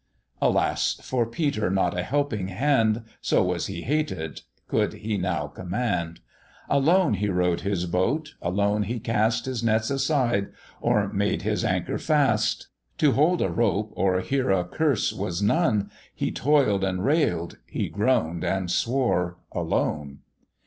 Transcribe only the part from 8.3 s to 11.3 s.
alone he cast His nets beside, or